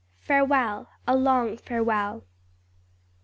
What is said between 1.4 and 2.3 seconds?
farewell."